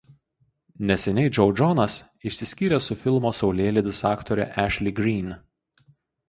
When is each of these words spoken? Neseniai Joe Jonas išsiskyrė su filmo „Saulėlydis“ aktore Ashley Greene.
Neseniai 0.91 1.31
Joe 1.37 1.53
Jonas 1.59 1.97
išsiskyrė 2.29 2.79
su 2.85 2.97
filmo 3.03 3.33
„Saulėlydis“ 3.41 4.01
aktore 4.13 4.49
Ashley 4.65 4.97
Greene. 5.03 5.39